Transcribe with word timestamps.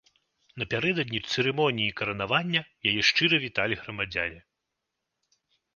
Напярэдадні 0.61 1.19
цырымоніі 1.33 1.93
каранавання, 2.01 2.61
яе 2.93 2.97
шчыра 3.11 3.35
віталі 3.45 3.75
грамадзяне. 3.85 4.41